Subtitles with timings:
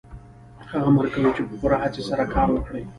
[0.69, 2.83] هغه امر کوي چې په پوره هڅې سره کار وکړئ